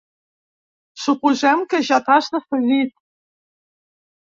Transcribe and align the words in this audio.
Suposem 1.03 1.61
que 1.75 1.83
ja 1.91 2.01
t'has 2.09 2.33
decidit. 2.39 2.99